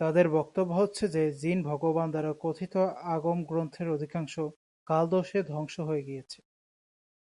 তাদের 0.00 0.26
বক্তব্য 0.30 0.70
হচ্ছে 0.74 1.04
যে, 1.08 1.22
জিন 1.32 1.58
ভগবান 1.62 2.08
দ্বারা 2.10 2.32
কথিত 2.40 2.74
আগম 3.14 3.38
গ্রন্থের 3.44 3.88
অধিকাংশ 3.90 4.34
কাল-দোষে 4.86 5.40
ধ্বংস 5.42 5.74
হয়ে 5.80 6.02
গিয়েছে। 6.02 6.38